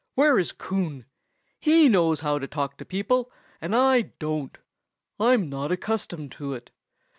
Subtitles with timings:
[0.15, 1.05] Where is Coon?
[1.59, 4.57] He knows how to talk to people, and I don't.
[5.19, 6.71] I'm not accustomed to it.